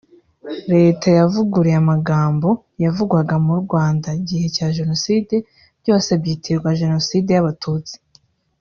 Leta 0.73 1.07
yavuguruye 1.19 1.77
amagambo 1.83 2.49
yavugwaga 2.83 3.35
mu 3.45 3.53
Rwanda 3.63 4.07
mu 4.15 4.19
gihe 4.29 4.45
cya 4.55 4.67
Genocide 4.77 5.35
byose 5.81 6.09
byitirirwa 6.21 6.69
Genocide 6.81 7.31
y’abatutsi 7.33 7.95